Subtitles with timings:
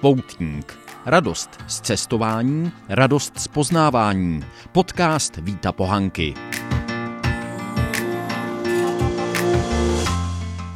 [0.00, 0.78] Poutník.
[1.06, 4.44] Radost z cestování, radost z poznávání.
[4.72, 6.34] Podcast Víta Pohanky.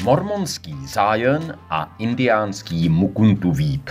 [0.02, 3.90] Mormonský zájen a indiánský Mukuntuvíp.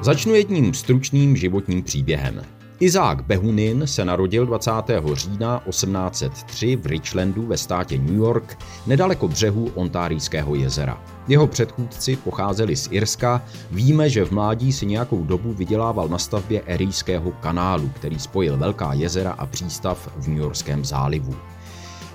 [0.00, 2.55] Začnu jedním stručným životním příběhem.
[2.80, 4.70] Izák Behunin se narodil 20.
[5.12, 11.02] října 1803 v Richlandu ve státě New York, nedaleko břehu Ontárijského jezera.
[11.28, 16.62] Jeho předchůdci pocházeli z Irska, víme, že v mládí si nějakou dobu vydělával na stavbě
[16.66, 21.36] Erijského kanálu, který spojil velká jezera a přístav v New Yorkském zálivu.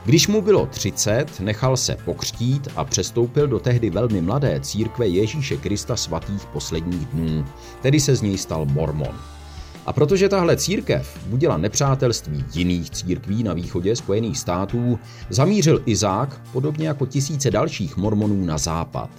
[0.05, 5.57] Když mu bylo 30, nechal se pokřtít a přestoupil do tehdy velmi mladé církve Ježíše
[5.57, 7.45] Krista svatých posledních dnů,
[7.81, 9.15] tedy se z něj stal mormon.
[9.85, 16.87] A protože tahle církev budila nepřátelství jiných církví na východě Spojených států, zamířil Izák, podobně
[16.87, 19.09] jako tisíce dalších mormonů, na západ.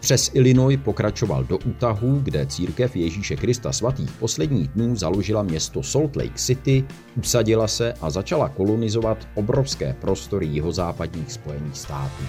[0.00, 6.16] Přes Illinois pokračoval do Utahu, kde církev Ježíše Krista svatých posledních dnů založila město Salt
[6.16, 6.84] Lake City,
[7.18, 12.22] usadila se a začala kolonizovat obrovské prostory jihozápadních Spojených států.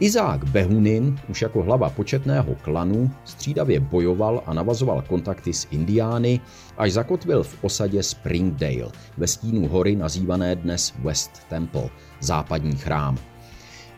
[0.00, 6.40] Izák Behunin už jako hlava početného klanu střídavě bojoval a navazoval kontakty s Indiány,
[6.76, 11.88] až zakotvil v osadě Springdale ve stínu hory nazývané dnes West Temple,
[12.20, 13.18] západní chrám.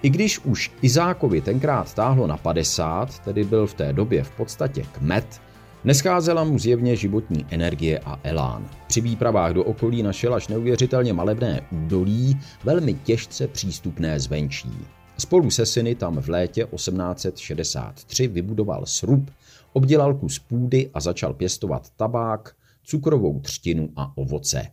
[0.02, 4.82] I když už Izákovi tenkrát táhlo na 50, tedy byl v té době v podstatě
[4.92, 5.40] kmet,
[5.84, 8.68] Nescházela mu zjevně životní energie a elán.
[8.86, 14.70] Při výpravách do okolí našel až neuvěřitelně malebné údolí, velmi těžce přístupné zvenčí.
[15.20, 19.30] Spolu se syny tam v létě 1863 vybudoval srub,
[19.72, 22.54] obdělal kus půdy a začal pěstovat tabák,
[22.84, 24.66] cukrovou třtinu a ovoce.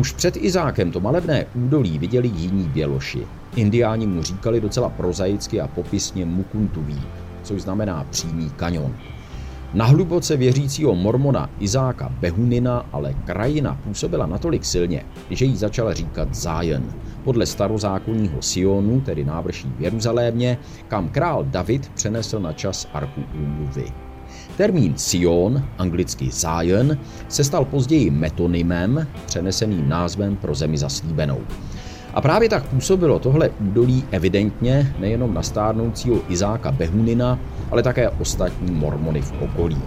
[0.00, 3.26] Už před Izákem to malebné údolí viděli jiní běloši.
[3.56, 7.02] Indiáni mu říkali docela prozaicky a popisně Mukuntuví,
[7.42, 8.94] což znamená přímý kanion.
[9.74, 16.34] Na hluboce věřícího mormona Izáka Behunina ale krajina působila natolik silně, že jí začal říkat
[16.34, 16.82] Zion,
[17.24, 20.58] podle starozákonního Sionu, tedy návrší v Jeruzalémě,
[20.88, 24.09] kam král David přenesl na čas arku úmluvy.
[24.60, 26.98] Termín Sion, anglicky Zion,
[27.28, 31.40] se stal později metonymem, přeneseným názvem pro zemi zaslíbenou.
[32.14, 37.38] A právě tak působilo tohle údolí evidentně nejenom na stárnoucího Izáka Behunina,
[37.70, 39.78] ale také ostatní mormony v okolí.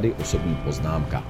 [0.00, 1.24] Tady osobní poznámka.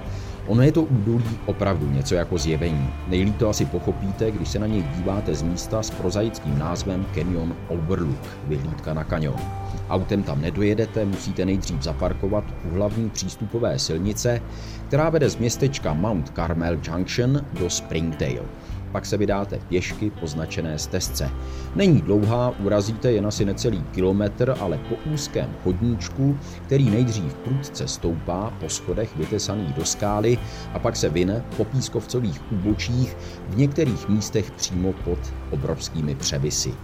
[0.47, 2.91] Ono je to údolí opravdu něco jako zjevení.
[3.09, 7.55] Nejlíp to asi pochopíte, když se na něj díváte z místa s prozaickým názvem Canyon
[7.69, 9.41] Overlook, vyhlídka na kanion.
[9.89, 14.43] Autem tam nedojedete, musíte nejdřív zaparkovat u hlavní přístupové silnice,
[14.89, 18.47] která vede z městečka Mount Carmel Junction do Springdale
[18.93, 21.31] pak se vydáte pěšky po značené stezce.
[21.75, 28.53] Není dlouhá, urazíte jen asi necelý kilometr, ale po úzkém chodníčku, který nejdřív prudce stoupá
[28.61, 30.39] po schodech vytesaných do skály
[30.75, 33.17] a pak se vyne po pískovcových úbočích
[33.49, 35.19] v některých místech přímo pod
[35.51, 36.75] obrovskými převisy.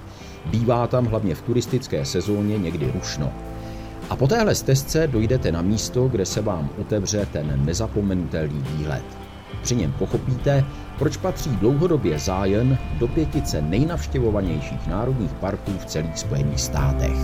[0.47, 3.33] Bývá tam hlavně v turistické sezóně někdy rušno.
[4.11, 9.26] A po téhle stezce dojdete na místo, kde se vám otevře ten nezapomenutelný výhled.
[9.63, 10.65] Při něm pochopíte,
[10.99, 17.17] proč patří dlouhodobě zájem do pětice nejnavštěvovanějších národních parků v celých Spojených státech.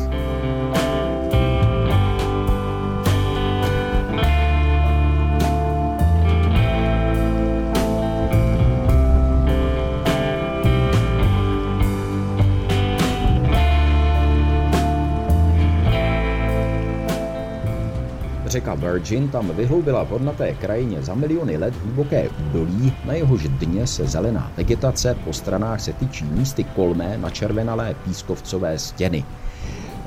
[18.52, 23.87] Řeka Virgin tam vyhloubila v hodnaté krajině za miliony let hluboké údolí, na jehož dně
[23.87, 29.25] se zelená vegetace, po stranách se tyčí místy kolmé na červenalé pískovcové stěny.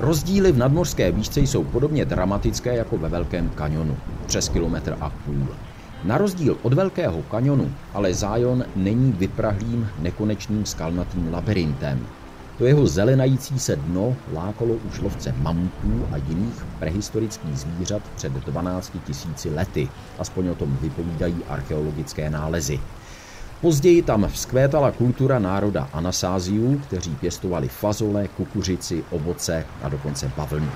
[0.00, 3.96] Rozdíly v nadmořské výšce jsou podobně dramatické jako ve Velkém kanionu,
[4.26, 5.48] přes kilometr a půl.
[6.04, 12.06] Na rozdíl od Velkého kanionu, ale Zion není vyprahlým nekonečným skalnatým labirintem.
[12.58, 18.92] To jeho zelenající se dno lákalo už lovce mamutů a jiných prehistorických zvířat před 12
[19.06, 19.88] tisíci lety,
[20.18, 22.80] aspoň o tom vypovídají archeologické nálezy.
[23.60, 30.70] Později tam vzkvétala kultura národa Anasáziů, kteří pěstovali fazole, kukuřici, ovoce a dokonce bavlnu.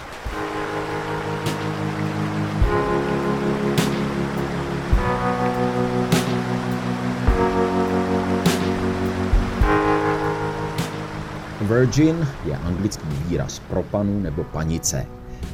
[11.70, 15.06] Virgin je anglický výraz pro panu nebo panice.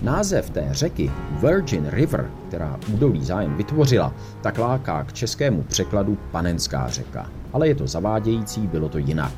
[0.02, 6.88] Název té řeky Virgin River, která údolí zájem vytvořila, tak láká k českému překladu panenská
[6.88, 7.30] řeka.
[7.52, 9.32] Ale je to zavádějící, bylo to jinak.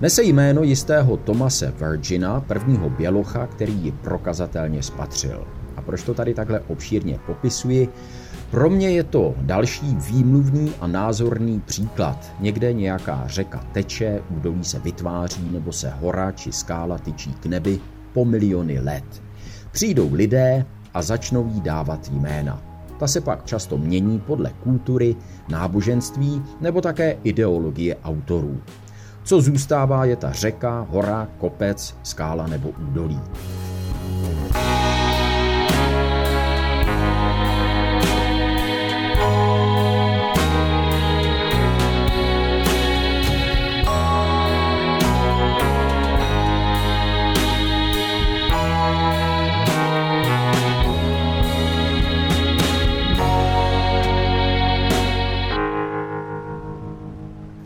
[0.00, 5.46] Nese jméno jistého Tomase Virgina, prvního bělocha, který ji prokazatelně spatřil.
[5.76, 7.88] A proč to tady takhle obšírně popisuji?
[8.50, 12.32] Pro mě je to další výmluvný a názorný příklad.
[12.40, 17.80] Někde nějaká řeka teče, údolí se vytváří nebo se hora či skála tyčí k nebi
[18.12, 19.22] po miliony let.
[19.72, 22.62] Přijdou lidé a začnou jí dávat jména.
[22.98, 25.16] Ta se pak často mění podle kultury,
[25.48, 28.60] náboženství nebo také ideologie autorů.
[29.24, 33.20] Co zůstává je ta řeka, hora, kopec, skála nebo údolí.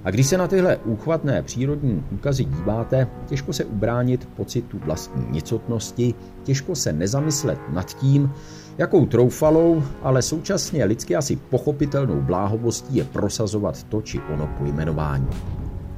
[0.09, 6.15] A když se na tyhle úchvatné přírodní úkazy díváte, těžko se ubránit pocitu vlastní nicotnosti,
[6.43, 8.31] těžko se nezamyslet nad tím,
[8.79, 15.29] jakou troufalou, ale současně lidsky asi pochopitelnou bláhovostí je prosazovat to či ono pojmenování.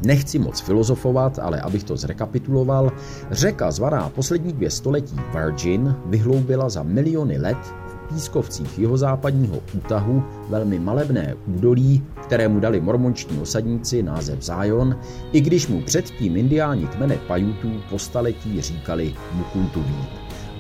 [0.07, 2.93] Nechci moc filozofovat, ale abych to zrekapituloval,
[3.31, 7.75] řeka zvaná poslední dvě století Virgin vyhloubila za miliony let
[8.15, 14.97] pískovcích jihozápadního útahu velmi malebné údolí, kterému dali mormonční osadníci název Zion,
[15.33, 19.97] i když mu předtím indiáni kmene Pajutů po staletí říkali Mukuntuví.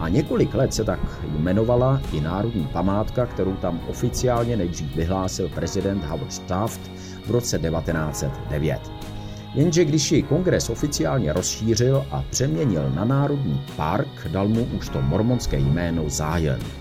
[0.00, 1.00] A několik let se tak
[1.38, 6.80] jmenovala i národní památka, kterou tam oficiálně nejdřív vyhlásil prezident Howard Taft
[7.26, 8.80] v roce 1909.
[9.54, 15.02] Jenže když ji kongres oficiálně rozšířil a přeměnil na národní park, dal mu už to
[15.02, 16.79] mormonské jméno Zion.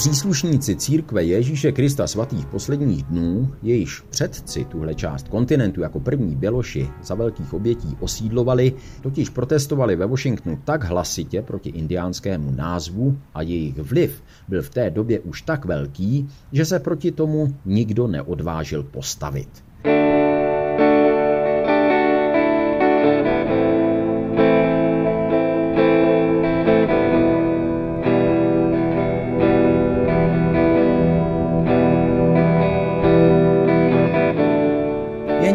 [0.00, 6.88] Příslušníci církve Ježíše Krista svatých posledních dnů, jejíž předci tuhle část kontinentu jako první běloši
[7.02, 8.72] za velkých obětí osídlovali,
[9.02, 14.90] totiž protestovali ve Washingtonu tak hlasitě proti indiánskému názvu a jejich vliv byl v té
[14.90, 19.48] době už tak velký, že se proti tomu nikdo neodvážil postavit.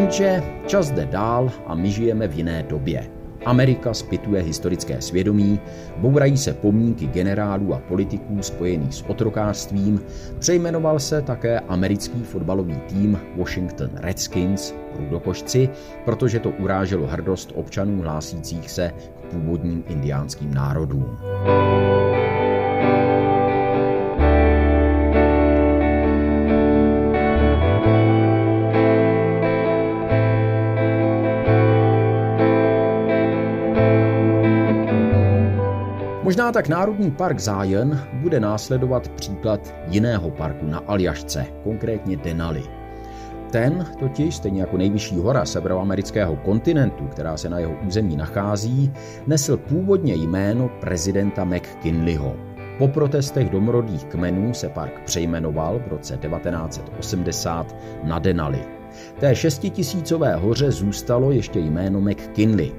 [0.06, 3.10] Jenže čas jde dál a my žijeme v jiné době.
[3.44, 5.60] Amerika spituje historické svědomí,
[5.96, 10.00] bourají se pomníky generálů a politiků spojených s otrokářstvím,
[10.38, 15.68] přejmenoval se také americký fotbalový tým Washington Redskins, rudokošci,
[16.04, 21.18] protože to uráželo hrdost občanů hlásících se k původním indiánským národům.
[36.36, 42.62] Možná tak Národní park Zion bude následovat příklad jiného parku na Aljašce, konkrétně Denali.
[43.50, 48.92] Ten totiž, stejně jako nejvyšší hora severoamerického kontinentu, která se na jeho území nachází,
[49.26, 52.36] nesl původně jméno prezidenta McKinleyho.
[52.78, 58.60] Po protestech domorodých kmenů se park přejmenoval v roce 1980 na Denali.
[59.20, 62.72] Té šestitisícové hoře zůstalo ještě jméno McKinley,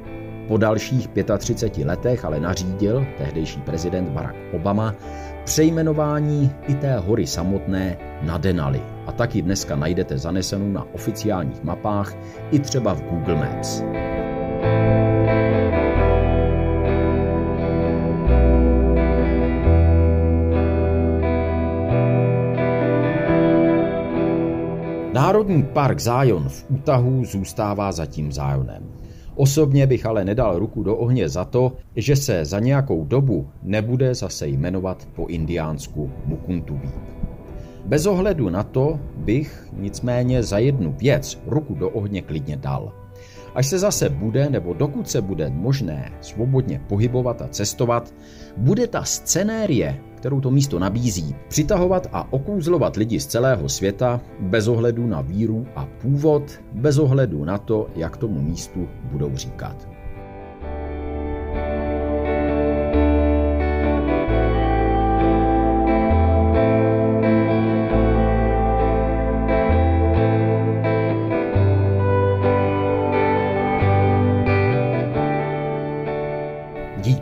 [0.48, 4.96] po dalších 35 letech ale nařídil tehdejší prezident Barack Obama
[5.44, 8.82] přejmenování i té hory samotné na Denali.
[9.08, 12.14] A taky dneska najdete zanesenou na oficiálních mapách
[12.52, 13.84] i třeba v Google Maps.
[25.14, 29.07] Národní park Zion v Utahu zůstává zatím Zionem.
[29.38, 34.16] Osobně bych ale nedal ruku do ohně za to, že se za nějakou dobu nebude
[34.16, 36.90] zase jmenovat po indiánsku Mukuntuví.
[37.86, 42.92] Bez ohledu na to bych nicméně za jednu věc ruku do ohně klidně dal.
[43.56, 48.14] Až se zase bude, nebo dokud se bude možné svobodně pohybovat a cestovat,
[48.58, 54.68] bude ta scenérie, kterou to místo nabízí, přitahovat a okouzlovat lidi z celého světa bez
[54.68, 59.97] ohledu na víru a původ, bez ohledu na to, jak tomu místu budou říkat.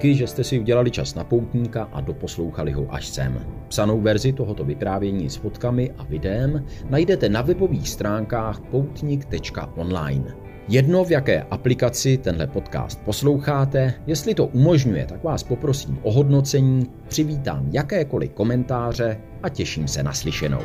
[0.05, 3.45] Díky, že jste si udělali čas na poutníka a doposlouchali ho až sem.
[3.67, 10.35] Psanou verzi tohoto vyprávění s fotkami a videem najdete na webových stránkách poutnik.online.
[10.67, 16.89] Jedno, v jaké aplikaci tenhle podcast posloucháte, jestli to umožňuje, tak vás poprosím o hodnocení,
[17.07, 20.61] přivítám jakékoliv komentáře a těším se na slyšenou.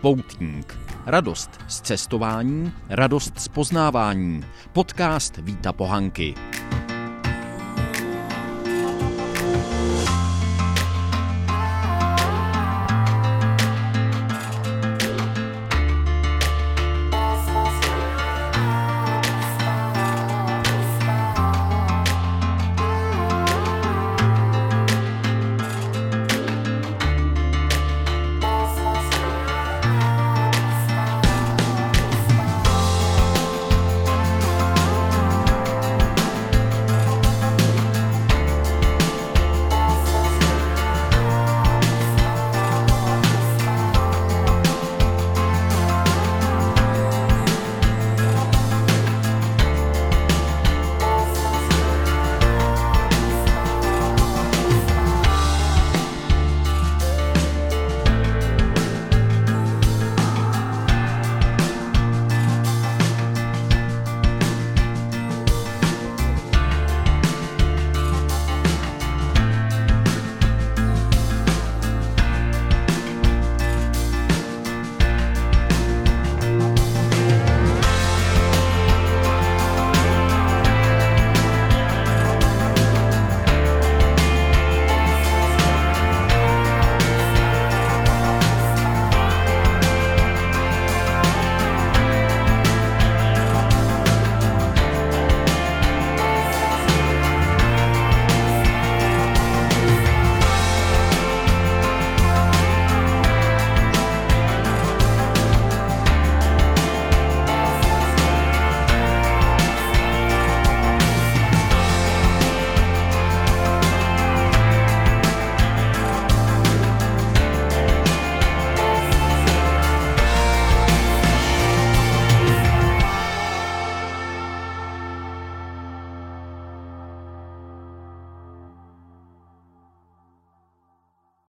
[0.00, 0.78] Poutník.
[1.06, 4.44] Radost z cestování, radost z poznávání.
[4.72, 6.34] Podcast Víta Pohanky.